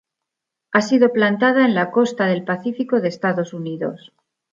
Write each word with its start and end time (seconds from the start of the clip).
Ha 0.71 0.81
sido 0.81 1.13
plantada 1.13 1.63
en 1.63 1.75
la 1.75 1.91
costa 1.91 2.25
del 2.25 2.43
Pacífico 2.43 3.01
de 3.01 3.09
Estados 3.09 3.53
Unidos. 3.53 4.13